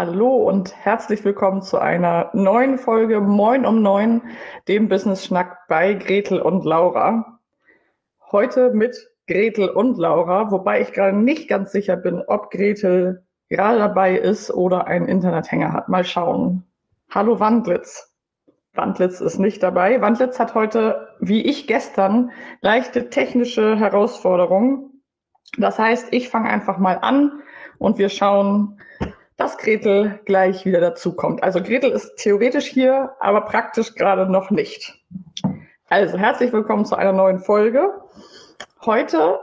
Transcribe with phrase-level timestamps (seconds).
[0.00, 4.22] Hallo und herzlich willkommen zu einer neuen Folge Moin um Neun,
[4.68, 7.40] dem Business Schnack bei Gretel und Laura.
[8.30, 13.78] Heute mit Gretel und Laura, wobei ich gerade nicht ganz sicher bin, ob Gretel gerade
[13.80, 15.88] dabei ist oder einen Internethänger hat.
[15.88, 16.62] Mal schauen.
[17.10, 18.14] Hallo Wandlitz.
[18.74, 20.00] Wandlitz ist nicht dabei.
[20.00, 22.30] Wandlitz hat heute, wie ich gestern,
[22.60, 25.02] leichte technische Herausforderungen.
[25.56, 27.42] Das heißt, ich fange einfach mal an
[27.78, 28.78] und wir schauen,
[29.38, 31.44] dass Gretel gleich wieder dazukommt.
[31.44, 35.00] Also Gretel ist theoretisch hier, aber praktisch gerade noch nicht.
[35.88, 37.88] Also herzlich willkommen zu einer neuen Folge.
[38.84, 39.38] Heute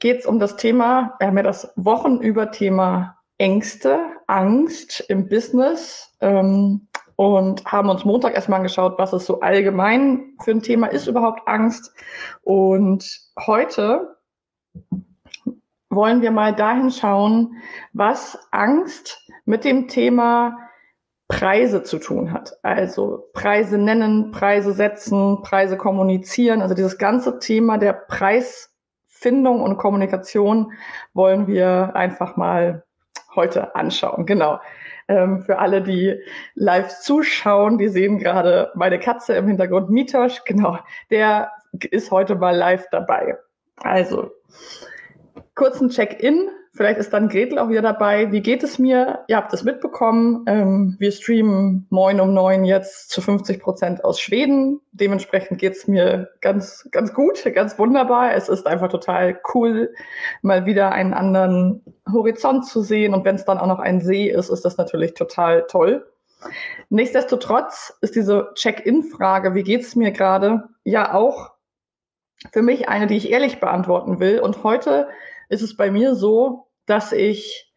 [0.00, 6.88] geht es um das Thema, wir haben ja das Wochenüberthema Ängste, Angst im Business ähm,
[7.14, 11.46] und haben uns Montag erstmal angeschaut, was es so allgemein für ein Thema ist, überhaupt
[11.46, 11.94] Angst.
[12.42, 14.16] Und heute
[15.90, 17.56] wollen wir mal dahin schauen,
[17.92, 20.56] was Angst mit dem Thema
[21.28, 22.52] Preise zu tun hat.
[22.62, 26.62] Also Preise nennen, Preise setzen, Preise kommunizieren.
[26.62, 30.72] Also dieses ganze Thema der Preisfindung und Kommunikation
[31.12, 32.84] wollen wir einfach mal
[33.34, 34.24] heute anschauen.
[34.24, 34.58] Genau.
[35.06, 36.20] Ähm, für alle, die
[36.54, 40.44] live zuschauen, die sehen gerade meine Katze im Hintergrund, Mitosch.
[40.44, 40.78] Genau,
[41.10, 41.50] der
[41.90, 43.38] ist heute mal live dabei.
[43.76, 44.30] Also,
[45.58, 46.48] kurzen Check-in
[46.78, 48.30] Vielleicht ist dann Gretel auch wieder dabei.
[48.30, 49.24] Wie geht es mir?
[49.26, 50.44] Ihr habt es mitbekommen.
[50.46, 54.80] Ähm, wir streamen Moin um neun jetzt zu 50 Prozent aus Schweden.
[54.92, 58.32] Dementsprechend geht es mir ganz, ganz gut, ganz wunderbar.
[58.34, 59.92] Es ist einfach total cool,
[60.42, 61.82] mal wieder einen anderen
[62.12, 63.12] Horizont zu sehen.
[63.12, 66.06] Und wenn es dann auch noch ein See ist, ist das natürlich total toll.
[66.90, 71.50] Nichtsdestotrotz ist diese Check-in-Frage, wie geht es mir gerade, ja auch
[72.52, 74.38] für mich eine, die ich ehrlich beantworten will.
[74.38, 75.08] Und heute
[75.48, 77.72] ist es bei mir so, dass ich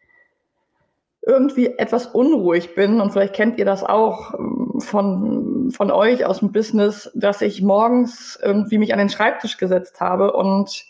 [1.23, 6.39] irgendwie etwas unruhig bin und vielleicht kennt ihr das auch ähm, von, von euch aus
[6.39, 10.85] dem Business, dass ich morgens irgendwie mich an den Schreibtisch gesetzt habe und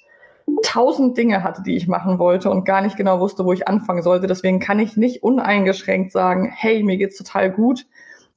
[0.63, 4.03] tausend Dinge hatte, die ich machen wollte und gar nicht genau wusste, wo ich anfangen
[4.03, 4.27] sollte.
[4.27, 7.85] Deswegen kann ich nicht uneingeschränkt sagen, hey, mir geht's total gut,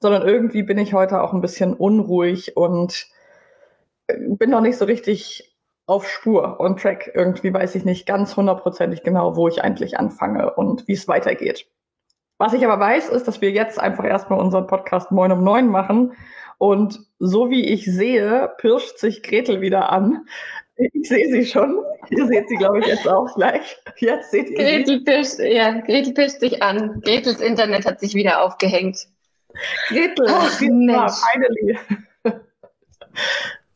[0.01, 3.07] sondern irgendwie bin ich heute auch ein bisschen unruhig und
[4.09, 5.54] äh, bin noch nicht so richtig
[5.87, 7.11] auf Spur, on track.
[7.15, 11.67] Irgendwie weiß ich nicht ganz hundertprozentig genau, wo ich eigentlich anfange und wie es weitergeht.
[12.39, 15.69] Was ich aber weiß, ist, dass wir jetzt einfach erstmal unseren Podcast Moin um Neun
[15.69, 16.17] machen.
[16.59, 20.27] Und so wie ich sehe, pirscht sich Gretel wieder an.
[20.77, 21.85] Ich sehe sie schon.
[22.11, 23.77] Ihr seht sie, glaube ich, jetzt auch gleich.
[23.99, 25.05] Jetzt seht ihr Gretel sie.
[25.05, 27.01] Pirscht, ja, Gretel pirscht sich an.
[27.03, 29.07] Gretels Internet hat sich wieder aufgehängt.
[29.89, 31.13] Gretel, Ach, Mensch.
[31.33, 31.79] finally.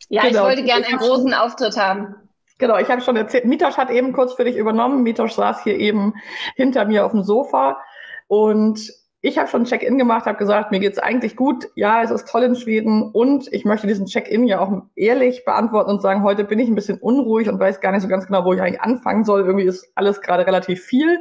[0.08, 0.40] Ja, genau.
[0.40, 2.14] ich wollte gerne einen großen Auftritt haben.
[2.58, 5.02] Genau, ich habe schon erzählt, Mitosch hat eben kurz für dich übernommen.
[5.02, 6.14] Mitosch saß hier eben
[6.56, 7.78] hinter mir auf dem Sofa
[8.26, 11.68] und ich habe schon Check-in gemacht, habe gesagt, mir geht's eigentlich gut.
[11.74, 15.90] Ja, es ist toll in Schweden und ich möchte diesen Check-in ja auch ehrlich beantworten
[15.90, 18.44] und sagen, heute bin ich ein bisschen unruhig und weiß gar nicht so ganz genau,
[18.44, 19.40] wo ich eigentlich anfangen soll.
[19.40, 21.18] Irgendwie ist alles gerade relativ viel.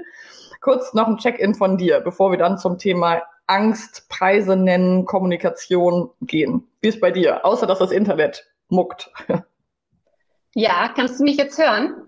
[0.62, 6.12] Kurz noch ein Check-in von dir, bevor wir dann zum Thema Angst, Preise nennen, Kommunikation
[6.22, 6.68] gehen.
[6.82, 7.46] Wie ist bei dir?
[7.46, 9.12] Außer dass das Internet muckt.
[10.60, 12.08] Ja, kannst du mich jetzt hören?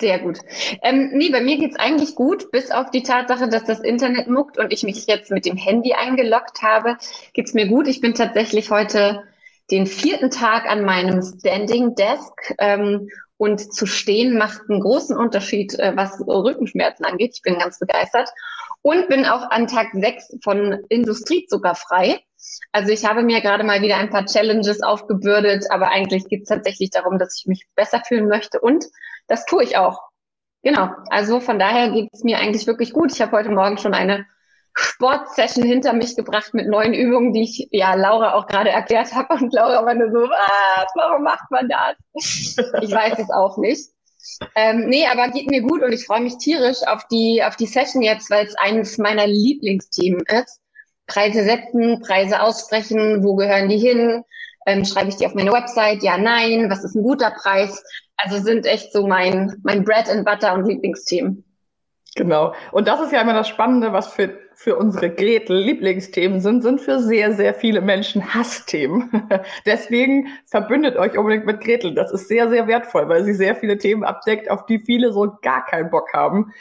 [0.00, 0.40] Sehr gut.
[0.82, 4.58] Ähm, nee, bei mir geht's eigentlich gut, bis auf die Tatsache, dass das Internet muckt
[4.58, 6.96] und ich mich jetzt mit dem Handy eingeloggt habe,
[7.34, 7.86] geht's mir gut.
[7.86, 9.22] Ich bin tatsächlich heute
[9.70, 15.78] den vierten Tag an meinem Standing Desk ähm, und zu stehen macht einen großen Unterschied,
[15.78, 17.32] äh, was Rückenschmerzen angeht.
[17.34, 18.28] Ich bin ganz begeistert
[18.82, 22.20] und bin auch an Tag sechs von Industriezucker frei.
[22.72, 26.48] Also ich habe mir gerade mal wieder ein paar Challenges aufgebürdet, aber eigentlich geht es
[26.48, 28.84] tatsächlich darum, dass ich mich besser fühlen möchte und
[29.26, 30.00] das tue ich auch.
[30.62, 33.12] Genau, also von daher geht es mir eigentlich wirklich gut.
[33.12, 34.26] Ich habe heute Morgen schon eine
[34.74, 39.34] Sportsession hinter mich gebracht mit neuen Übungen, die ich ja Laura auch gerade erklärt habe.
[39.34, 42.56] Und Laura war nur so, was, warum macht man das?
[42.82, 43.90] Ich weiß es auch nicht.
[44.54, 47.66] Ähm, nee, aber geht mir gut und ich freue mich tierisch auf die, auf die
[47.66, 50.60] Session jetzt, weil es eines meiner Lieblingsthemen ist.
[51.08, 54.22] Preise setzen, Preise aussprechen, wo gehören die hin?
[54.66, 56.02] Ähm, schreibe ich die auf meine Website?
[56.02, 56.70] Ja, nein.
[56.70, 57.82] Was ist ein guter Preis?
[58.18, 61.44] Also sind echt so mein, mein Bread and Butter und Lieblingsthemen.
[62.14, 62.52] Genau.
[62.72, 66.80] Und das ist ja immer das Spannende, was für, für unsere Gretel Lieblingsthemen sind, sind
[66.80, 69.28] für sehr, sehr viele Menschen Hassthemen.
[69.66, 71.94] Deswegen verbündet euch unbedingt mit Gretel.
[71.94, 75.38] Das ist sehr, sehr wertvoll, weil sie sehr viele Themen abdeckt, auf die viele so
[75.42, 76.52] gar keinen Bock haben.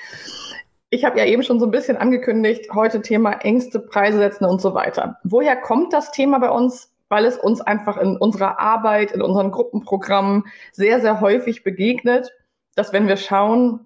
[0.90, 4.62] Ich habe ja eben schon so ein bisschen angekündigt, heute Thema Ängste, Preise setzen und
[4.62, 5.18] so weiter.
[5.24, 6.94] Woher kommt das Thema bei uns?
[7.10, 12.32] Weil es uns einfach in unserer Arbeit, in unseren Gruppenprogrammen sehr, sehr häufig begegnet,
[12.76, 13.82] dass wenn wir schauen,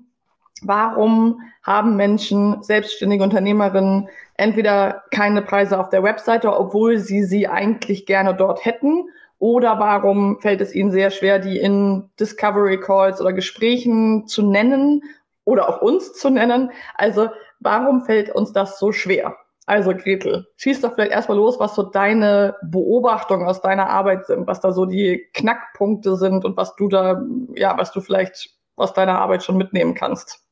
[0.61, 8.05] warum haben Menschen, selbstständige Unternehmerinnen, entweder keine Preise auf der Webseite, obwohl sie sie eigentlich
[8.05, 9.05] gerne dort hätten,
[9.39, 15.01] oder warum fällt es ihnen sehr schwer, die in Discovery Calls oder Gesprächen zu nennen
[15.45, 16.71] oder auch uns zu nennen?
[16.95, 17.29] Also
[17.59, 19.35] warum fällt uns das so schwer?
[19.67, 24.47] Also Gretel, schieß doch vielleicht erstmal los, was so deine Beobachtungen aus deiner Arbeit sind,
[24.47, 27.21] was da so die Knackpunkte sind und was du da,
[27.55, 30.43] ja, was du vielleicht aus deiner Arbeit schon mitnehmen kannst.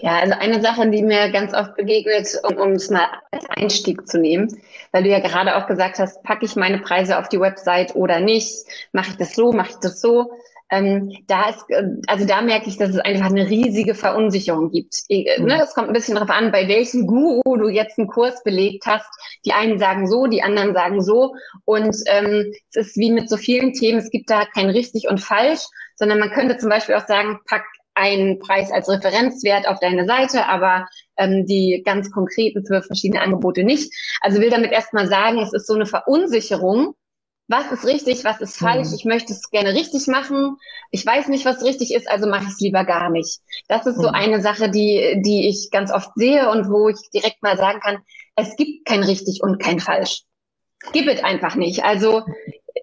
[0.00, 4.06] Ja, also eine Sache, die mir ganz oft begegnet, um, um es mal als Einstieg
[4.06, 4.60] zu nehmen,
[4.92, 8.20] weil du ja gerade auch gesagt hast, packe ich meine Preise auf die Website oder
[8.20, 10.32] nicht, mache ich das so, mache ich das so.
[10.70, 14.94] Ähm, da ist, äh, also da merke ich, dass es einfach eine riesige Verunsicherung gibt.
[15.10, 15.44] Mhm.
[15.44, 18.86] Ne, es kommt ein bisschen darauf an, bei welchem Guru du jetzt einen Kurs belegt
[18.86, 19.06] hast.
[19.44, 21.34] Die einen sagen so, die anderen sagen so.
[21.64, 25.20] Und ähm, es ist wie mit so vielen Themen, es gibt da kein richtig und
[25.20, 25.62] falsch,
[25.96, 27.64] sondern man könnte zum Beispiel auch sagen, pack
[27.94, 33.62] einen Preis als Referenzwert auf deine Seite, aber ähm, die ganz konkreten zwölf verschiedene Angebote
[33.62, 33.92] nicht.
[34.20, 36.94] Also will damit erstmal sagen, es ist so eine Verunsicherung.
[37.46, 38.88] Was ist richtig, was ist falsch?
[38.88, 38.94] Mhm.
[38.94, 40.56] Ich möchte es gerne richtig machen.
[40.90, 43.40] Ich weiß nicht, was richtig ist, also mache ich es lieber gar nicht.
[43.68, 44.14] Das ist so mhm.
[44.14, 47.98] eine Sache, die, die ich ganz oft sehe und wo ich direkt mal sagen kann,
[48.36, 50.22] es gibt kein richtig und kein falsch.
[50.92, 51.84] Gib es einfach nicht.
[51.84, 52.22] Also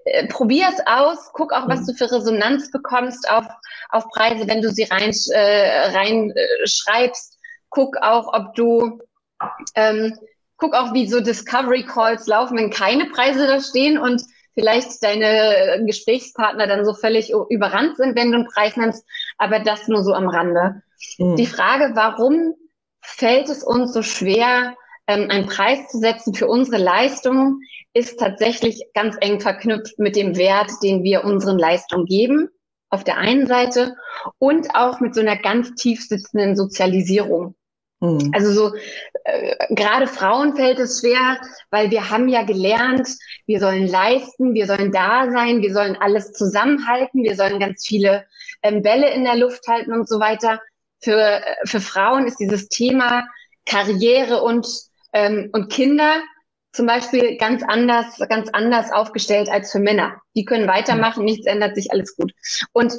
[0.06, 1.86] äh, probier es aus, guck auch, was mhm.
[1.88, 3.46] du für Resonanz bekommst auf,
[3.90, 7.40] auf Preise, wenn du sie rein, äh, rein äh, schreibst.
[7.70, 9.00] Guck auch, ob du,
[9.76, 10.16] ähm,
[10.58, 14.22] guck auch, wie so Discovery Calls laufen, wenn keine Preise da stehen und
[14.54, 19.06] vielleicht deine Gesprächspartner dann so völlig überrannt sind, wenn du einen Preis nennst,
[19.38, 20.82] aber das nur so am Rande.
[21.18, 21.36] Mhm.
[21.36, 22.54] Die Frage, warum
[23.02, 24.76] fällt es uns so schwer,
[25.08, 27.62] ähm, einen Preis zu setzen für unsere Leistungen,
[27.94, 32.50] ist tatsächlich ganz eng verknüpft mit dem Wert, den wir unseren Leistungen geben,
[32.90, 33.96] auf der einen Seite,
[34.38, 37.56] und auch mit so einer ganz tief sitzenden Sozialisierung.
[38.02, 38.32] Mhm.
[38.34, 38.76] Also so
[39.24, 41.40] äh, gerade Frauen fällt es schwer,
[41.70, 43.08] weil wir haben ja gelernt,
[43.46, 48.26] wir sollen leisten, wir sollen da sein, wir sollen alles zusammenhalten, wir sollen ganz viele
[48.64, 50.60] ähm, Bälle in der Luft halten und so weiter.
[51.00, 53.28] Für, äh, für Frauen ist dieses Thema
[53.68, 54.68] Karriere und,
[55.14, 56.22] ähm, und Kinder
[56.74, 60.22] zum Beispiel ganz anders, ganz anders aufgestellt als für Männer.
[60.36, 62.32] Die können weitermachen, nichts ändert sich, alles gut.
[62.72, 62.94] Und,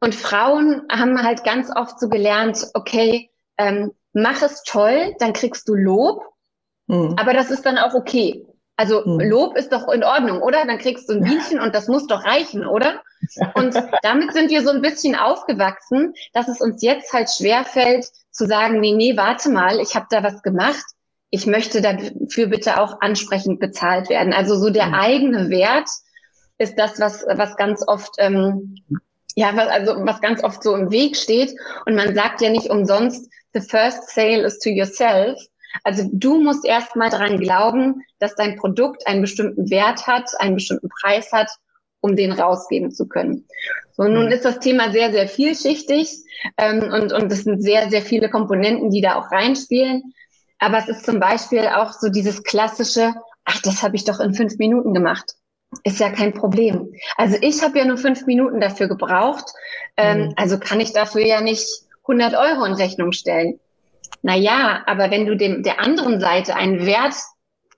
[0.00, 5.68] und Frauen haben halt ganz oft so gelernt, okay, ähm, mach es toll, dann kriegst
[5.68, 6.22] du Lob,
[6.86, 7.14] mhm.
[7.18, 8.44] aber das ist dann auch okay.
[8.76, 9.20] Also mhm.
[9.20, 10.64] Lob ist doch in Ordnung, oder?
[10.66, 13.02] Dann kriegst du ein Bienchen und das muss doch reichen, oder?
[13.54, 18.46] Und damit sind wir so ein bisschen aufgewachsen, dass es uns jetzt halt schwerfällt zu
[18.46, 20.84] sagen, nee, nee, warte mal, ich habe da was gemacht
[21.30, 24.32] ich möchte dafür bitte auch ansprechend bezahlt werden.
[24.32, 24.94] Also so der mhm.
[24.94, 25.88] eigene Wert
[26.58, 28.76] ist das, was, was ganz oft, ähm,
[29.36, 31.54] ja, was, also was ganz oft so im Weg steht.
[31.86, 35.40] Und man sagt ja nicht umsonst, the first sale is to yourself.
[35.84, 40.54] Also du musst erst mal dran glauben, dass dein Produkt einen bestimmten Wert hat, einen
[40.54, 41.48] bestimmten Preis hat,
[42.00, 43.46] um den rausgeben zu können.
[43.92, 44.32] So, nun mhm.
[44.32, 46.10] ist das Thema sehr, sehr vielschichtig
[46.56, 50.14] ähm, und, und es sind sehr, sehr viele Komponenten, die da auch reinspielen.
[50.58, 53.14] Aber es ist zum Beispiel auch so dieses klassische,
[53.44, 55.34] ach, das habe ich doch in fünf Minuten gemacht.
[55.84, 56.92] Ist ja kein Problem.
[57.16, 59.44] Also ich habe ja nur fünf Minuten dafür gebraucht.
[59.96, 60.34] Ähm, mhm.
[60.36, 61.66] Also kann ich dafür ja nicht
[62.02, 63.60] 100 Euro in Rechnung stellen.
[64.22, 67.14] Naja, aber wenn du dem, der anderen Seite einen Wert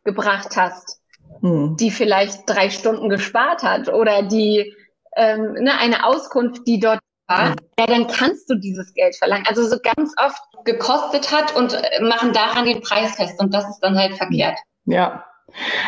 [0.04, 1.00] gebracht hast,
[1.40, 1.76] mhm.
[1.78, 4.74] die vielleicht drei Stunden gespart hat oder die
[5.16, 7.56] ähm, ne, eine Auskunft, die dort war, mhm.
[7.78, 9.46] ja, dann kannst du dieses Geld verlangen.
[9.46, 13.68] Also so ganz oft gekostet hat und äh, machen daran den Preis fest und das
[13.68, 14.58] ist dann halt verkehrt.
[14.84, 15.24] Ja,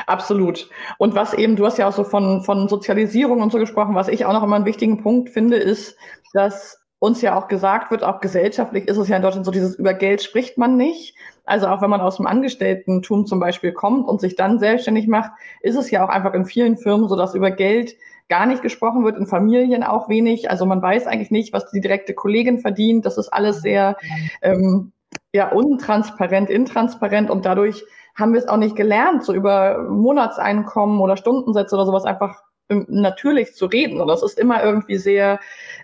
[0.07, 0.69] Absolut.
[0.99, 4.09] Und was eben, du hast ja auch so von, von Sozialisierung und so gesprochen, was
[4.09, 5.97] ich auch noch immer einen wichtigen Punkt finde, ist,
[6.33, 9.75] dass uns ja auch gesagt wird, auch gesellschaftlich ist es ja in Deutschland so, dieses
[9.75, 11.15] über Geld spricht man nicht.
[11.45, 15.33] Also auch wenn man aus dem Angestellten-Tum zum Beispiel kommt und sich dann selbstständig macht,
[15.61, 17.95] ist es ja auch einfach in vielen Firmen so, dass über Geld
[18.31, 20.51] gar nicht gesprochen wird, in Familien auch wenig.
[20.51, 23.05] Also man weiß eigentlich nicht, was die direkte Kollegin verdient.
[23.05, 23.99] Das ist alles sehr
[24.41, 24.93] ähm,
[25.35, 27.85] ja, untransparent, intransparent und dadurch
[28.17, 32.43] haben wir es auch nicht gelernt, so über Monatseinkommen oder Stundensätze oder sowas einfach
[32.89, 34.01] natürlich zu reden.
[34.01, 35.41] Und das ist immer irgendwie sehr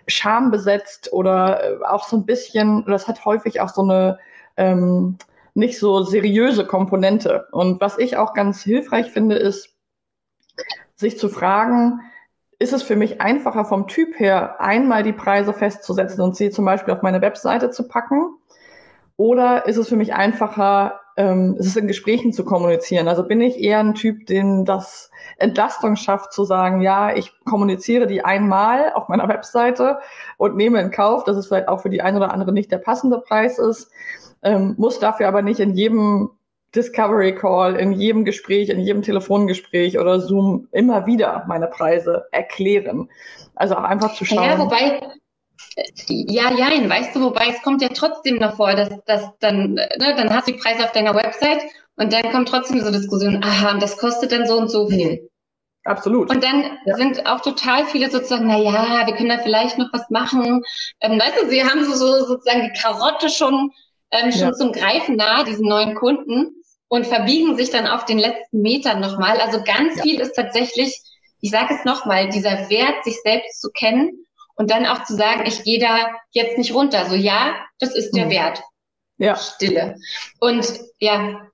[0.07, 4.19] schambesetzt oder äh, auch so ein bisschen, das hat häufig auch so eine
[4.57, 5.17] ähm,
[5.53, 7.47] nicht so seriöse Komponente.
[7.51, 9.69] Und was ich auch ganz hilfreich finde, ist,
[10.95, 12.01] sich zu fragen,
[12.59, 16.63] ist es für mich einfacher vom Typ her, einmal die Preise festzusetzen und sie zum
[16.63, 18.35] Beispiel auf meine Webseite zu packen?
[19.17, 23.07] Oder ist es für mich einfacher, ähm, es ist in Gesprächen zu kommunizieren?
[23.07, 28.07] Also bin ich eher ein Typ, den das Entlastung schafft, zu sagen, ja, ich kommuniziere
[28.07, 29.99] die einmal auf meiner Webseite
[30.37, 32.77] und nehme in Kauf, dass es vielleicht auch für die eine oder andere nicht der
[32.77, 33.91] passende Preis ist,
[34.43, 36.31] ähm, muss dafür aber nicht in jedem
[36.73, 43.09] Discovery Call, in jedem Gespräch, in jedem Telefongespräch oder Zoom immer wieder meine Preise erklären.
[43.55, 44.43] Also auch einfach zu schauen.
[44.43, 45.01] Ja, wobei,
[46.07, 50.15] ja, ja, weißt du, wobei es kommt ja trotzdem noch vor, dass, dass dann, ne,
[50.17, 51.61] dann hast du die Preise auf deiner Website
[51.95, 55.29] und dann kommt trotzdem so Diskussion, aha, und das kostet dann so und so viel.
[55.83, 56.29] Absolut.
[56.29, 56.95] Und dann ja.
[56.95, 60.63] sind auch total viele sozusagen, na ja, wir können da vielleicht noch was machen.
[60.99, 63.71] Ähm, weißt du, sie haben so, so sozusagen die Karotte schon,
[64.11, 64.53] ähm, schon ja.
[64.53, 66.55] zum Greifen nahe, diesen neuen Kunden,
[66.87, 69.39] und verbiegen sich dann auf den letzten Metern nochmal.
[69.39, 70.03] Also ganz ja.
[70.03, 70.99] viel ist tatsächlich,
[71.39, 75.43] ich sage es nochmal, dieser Wert, sich selbst zu kennen und dann auch zu sagen,
[75.45, 77.05] ich gehe da jetzt nicht runter.
[77.05, 78.31] So, ja, das ist der mhm.
[78.31, 78.61] Wert.
[79.17, 79.35] Ja.
[79.35, 79.95] Stille.
[80.39, 80.65] Und
[80.99, 81.47] ja,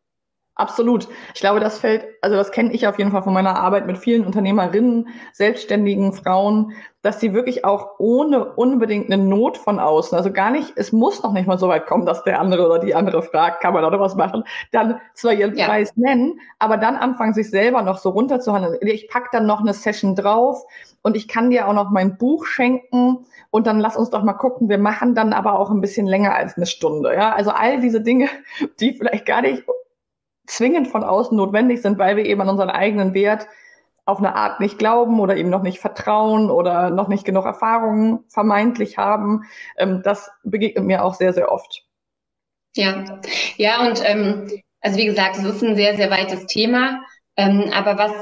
[0.57, 1.07] Absolut.
[1.35, 3.99] Ich glaube, das fällt, also das kenne ich auf jeden Fall von meiner Arbeit mit
[3.99, 6.73] vielen Unternehmerinnen, selbstständigen Frauen,
[7.03, 11.21] dass sie wirklich auch ohne unbedingt eine Not von außen, also gar nicht, es muss
[11.21, 13.83] noch nicht mal so weit kommen, dass der andere oder die andere fragt, kann man
[13.83, 15.67] da noch was machen, dann zwar ihren ja.
[15.67, 18.79] Preis nennen, aber dann anfangen, sich selber noch so runterzuhandeln.
[18.81, 20.63] Ich pack dann noch eine Session drauf
[21.03, 24.33] und ich kann dir auch noch mein Buch schenken und dann lass uns doch mal
[24.33, 27.13] gucken, wir machen dann aber auch ein bisschen länger als eine Stunde.
[27.13, 28.27] Ja, also all diese Dinge,
[28.79, 29.63] die vielleicht gar nicht
[30.47, 33.47] zwingend von außen notwendig sind, weil wir eben an unseren eigenen Wert
[34.05, 38.23] auf eine Art nicht glauben oder eben noch nicht vertrauen oder noch nicht genug Erfahrungen
[38.29, 39.43] vermeintlich haben.
[39.77, 41.83] Ähm, das begegnet mir auch sehr, sehr oft.
[42.75, 43.19] Ja,
[43.57, 47.01] ja, und ähm, also wie gesagt, es ist ein sehr, sehr weites Thema.
[47.35, 48.13] Ähm, aber was,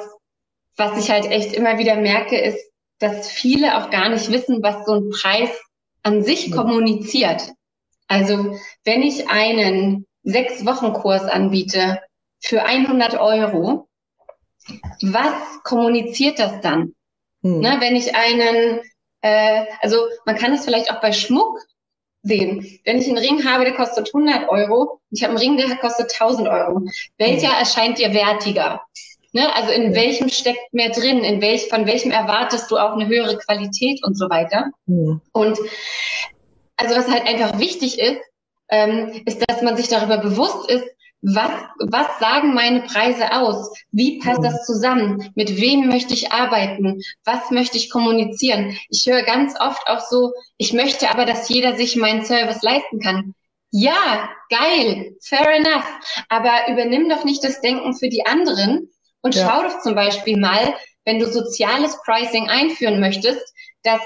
[0.76, 4.86] was ich halt echt immer wieder merke, ist, dass viele auch gar nicht wissen, was
[4.86, 5.50] so ein Preis
[6.02, 7.52] an sich kommuniziert.
[8.08, 12.00] Also wenn ich einen sechs Wochen Kurs anbiete,
[12.46, 13.88] für 100 Euro,
[15.02, 16.94] was kommuniziert das dann?
[17.42, 17.60] Hm.
[17.60, 18.82] Ne, wenn ich einen,
[19.22, 21.60] äh, also man kann es vielleicht auch bei Schmuck
[22.24, 22.80] sehen.
[22.86, 26.12] Wenn ich einen Ring habe, der kostet 100 Euro, ich habe einen Ring, der kostet
[26.12, 26.82] 1000 Euro.
[27.18, 27.60] Welcher hm.
[27.60, 28.82] erscheint dir wertiger?
[29.32, 29.54] Ne?
[29.56, 31.24] Also in welchem steckt mehr drin?
[31.24, 34.72] In welch, von welchem erwartest du auch eine höhere Qualität und so weiter?
[34.88, 35.22] Hm.
[35.34, 35.60] Und
[36.78, 38.22] also was halt einfach wichtig ist,
[38.70, 40.86] ähm, ist, dass man sich darüber bewusst ist,
[41.34, 43.72] was, was sagen meine Preise aus?
[43.92, 45.32] Wie passt das zusammen?
[45.36, 47.02] Mit wem möchte ich arbeiten?
[47.24, 48.78] Was möchte ich kommunizieren?
[48.90, 53.00] Ich höre ganz oft auch so, ich möchte aber, dass jeder sich meinen Service leisten
[53.00, 53.34] kann.
[53.72, 55.88] Ja, geil, fair enough.
[56.30, 58.90] Aber übernimm doch nicht das Denken für die anderen
[59.22, 59.50] und ja.
[59.50, 63.54] schau doch zum Beispiel mal, wenn du soziales Pricing einführen möchtest,
[63.84, 64.02] dass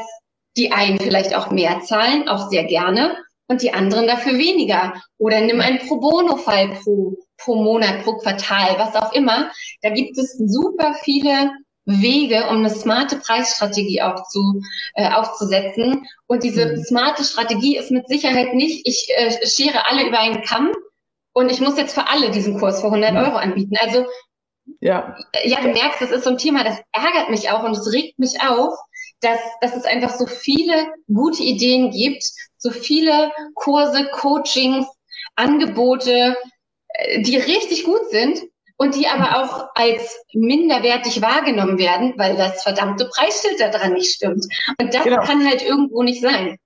[0.55, 3.17] die einen vielleicht auch mehr zahlen, auch sehr gerne,
[3.49, 4.93] und die anderen dafür weniger.
[5.17, 9.51] Oder nimm einen Pro Bono-Fall pro, pro Monat, pro Quartal, was auch immer.
[9.81, 11.51] Da gibt es super viele
[11.85, 14.61] Wege, um eine smarte Preisstrategie aufzu,
[14.93, 16.05] äh, aufzusetzen.
[16.27, 16.83] Und diese mhm.
[16.83, 20.71] smarte Strategie ist mit Sicherheit nicht, ich äh, schere alle über einen Kamm
[21.33, 23.75] und ich muss jetzt für alle diesen Kurs für 100 Euro anbieten.
[23.79, 24.05] Also
[24.81, 27.91] ja, ja, du merkst, das ist so ein Thema, das ärgert mich auch und es
[27.91, 28.77] regt mich auf,
[29.21, 32.23] dass, dass es einfach so viele gute Ideen gibt,
[32.57, 34.87] so viele Kurse, Coachings,
[35.35, 36.37] Angebote,
[36.89, 38.41] äh, die richtig gut sind
[38.77, 44.15] und die aber auch als minderwertig wahrgenommen werden, weil das verdammte Preisschild da dran nicht
[44.15, 44.45] stimmt.
[44.79, 45.21] Und das genau.
[45.21, 46.57] kann halt irgendwo nicht sein.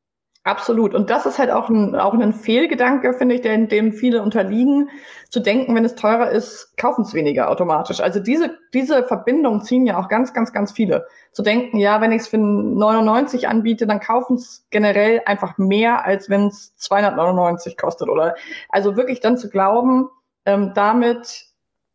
[0.46, 0.94] Absolut.
[0.94, 4.90] Und das ist halt auch ein, auch ein Fehlgedanke, finde ich, der, dem viele unterliegen,
[5.30, 8.02] zu denken, wenn es teurer ist, kaufen es weniger automatisch.
[8.02, 11.08] Also diese, diese Verbindung ziehen ja auch ganz, ganz, ganz viele.
[11.32, 16.04] Zu denken, ja, wenn ich es für 99 anbiete, dann kaufen es generell einfach mehr,
[16.04, 18.10] als wenn es 299 kostet.
[18.10, 18.36] Oder
[18.68, 20.10] also wirklich dann zu glauben,
[20.46, 21.53] ähm, damit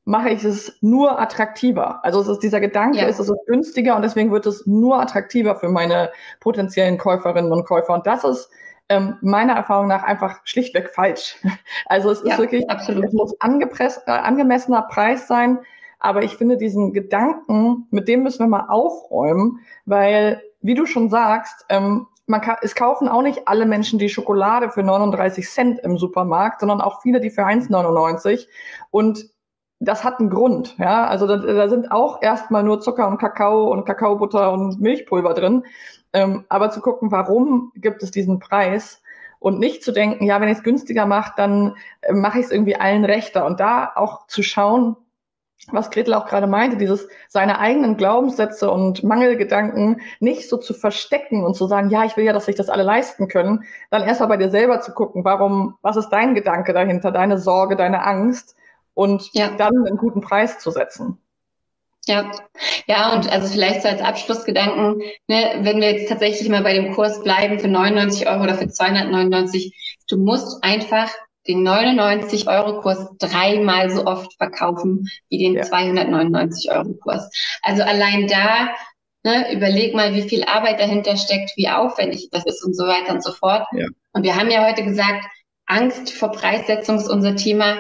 [0.09, 2.03] mache ich es nur attraktiver.
[2.03, 3.07] Also es ist dieser Gedanke, ja.
[3.07, 6.11] es ist günstiger und deswegen wird es nur attraktiver für meine
[6.41, 7.93] potenziellen Käuferinnen und Käufer.
[7.93, 8.49] Und das ist
[8.88, 11.37] ähm, meiner Erfahrung nach einfach schlichtweg falsch.
[11.87, 13.05] Also es ist ja, wirklich, absolut.
[13.05, 15.59] es muss äh, angemessener Preis sein,
[15.99, 21.11] aber ich finde diesen Gedanken, mit dem müssen wir mal aufräumen, weil, wie du schon
[21.11, 25.81] sagst, ähm, man kann, es kaufen auch nicht alle Menschen die Schokolade für 39 Cent
[25.81, 28.47] im Supermarkt, sondern auch viele, die für 1,99.
[28.91, 29.31] Und
[29.80, 31.06] das hat einen Grund, ja.
[31.06, 35.64] Also da, da sind auch erstmal nur Zucker und Kakao und Kakaobutter und Milchpulver drin.
[36.12, 39.02] Ähm, aber zu gucken, warum gibt es diesen Preis
[39.40, 42.50] und nicht zu denken, ja, wenn ich es günstiger mache, dann äh, mache ich es
[42.50, 43.47] irgendwie allen rechter.
[43.47, 44.97] Und da auch zu schauen,
[45.70, 51.44] was Gretel auch gerade meinte, dieses seine eigenen Glaubenssätze und Mangelgedanken nicht so zu verstecken
[51.44, 54.30] und zu sagen, ja, ich will ja, dass sich das alle leisten können, dann erstmal
[54.30, 58.56] bei dir selber zu gucken, warum, was ist dein Gedanke dahinter, deine Sorge, deine Angst
[58.99, 59.50] und ja.
[59.57, 61.19] dann einen guten Preis zu setzen.
[62.07, 62.33] Ja,
[62.88, 66.95] ja, und also vielleicht so als Abschlussgedanken, ne, wenn wir jetzt tatsächlich mal bei dem
[66.95, 71.11] Kurs bleiben für 99 Euro oder für 299, du musst einfach
[71.47, 75.62] den 99-Euro-Kurs dreimal so oft verkaufen wie den ja.
[75.62, 77.31] 299-Euro-Kurs.
[77.62, 78.71] Also allein da,
[79.23, 83.12] ne, überleg mal, wie viel Arbeit dahinter steckt, wie aufwendig das ist und so weiter
[83.12, 83.64] und so fort.
[83.73, 83.87] Ja.
[84.12, 85.25] Und wir haben ja heute gesagt,
[85.67, 87.78] Angst vor Preissetzung ist unser Thema.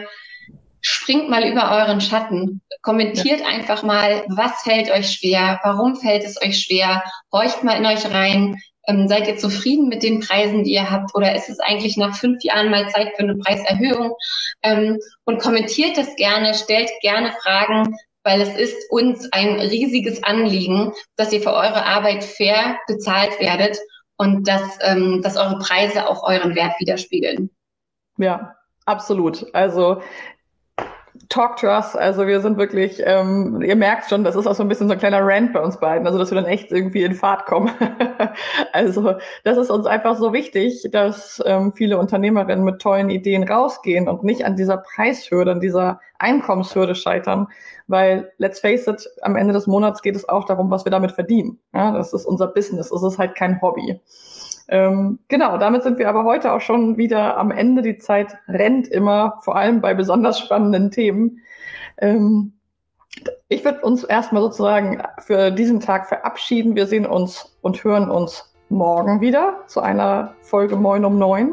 [0.80, 2.60] Springt mal über euren Schatten.
[2.82, 3.46] Kommentiert ja.
[3.46, 5.60] einfach mal, was fällt euch schwer?
[5.62, 7.02] Warum fällt es euch schwer?
[7.32, 8.56] Horcht mal in euch rein.
[8.86, 11.14] Ähm, seid ihr zufrieden mit den Preisen, die ihr habt?
[11.14, 14.14] Oder ist es eigentlich nach fünf Jahren mal Zeit für eine Preiserhöhung?
[14.62, 20.92] Ähm, und kommentiert das gerne, stellt gerne Fragen, weil es ist uns ein riesiges Anliegen,
[21.16, 23.78] dass ihr für eure Arbeit fair bezahlt werdet
[24.16, 27.50] und dass, ähm, dass eure Preise auch euren Wert widerspiegeln.
[28.18, 29.46] Ja, absolut.
[29.54, 30.02] Also
[31.28, 31.94] Talk to us.
[31.94, 34.94] Also wir sind wirklich, ähm, ihr merkt schon, das ist auch so ein bisschen so
[34.94, 37.70] ein kleiner Rant bei uns beiden, also dass wir dann echt irgendwie in Fahrt kommen.
[38.72, 44.08] also das ist uns einfach so wichtig, dass ähm, viele Unternehmerinnen mit tollen Ideen rausgehen
[44.08, 47.48] und nicht an dieser Preishürde, an dieser Einkommenshürde scheitern.
[47.88, 51.12] Weil, let's face it, am Ende des Monats geht es auch darum, was wir damit
[51.12, 51.58] verdienen.
[51.74, 54.00] Ja, das ist unser Business, es ist halt kein Hobby.
[54.68, 57.82] Ähm, genau, damit sind wir aber heute auch schon wieder am Ende.
[57.82, 61.40] Die Zeit rennt immer, vor allem bei besonders spannenden Themen.
[61.96, 62.52] Ähm,
[63.48, 66.76] ich würde uns erstmal sozusagen für diesen Tag verabschieden.
[66.76, 71.52] Wir sehen uns und hören uns morgen wieder zu einer Folge Moin um neun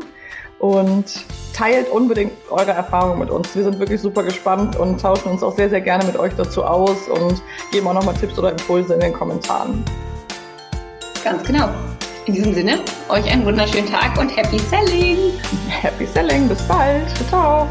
[0.59, 3.55] und teilt unbedingt eure Erfahrungen mit uns.
[3.55, 6.63] Wir sind wirklich super gespannt und tauschen uns auch sehr, sehr gerne mit euch dazu
[6.65, 9.83] aus und geben auch nochmal Tipps oder Impulse in den Kommentaren.
[11.23, 11.69] Ganz genau.
[12.25, 15.39] In diesem Sinne, euch einen wunderschönen Tag und happy selling.
[15.69, 17.07] Happy selling, bis bald.
[17.29, 17.67] Ciao.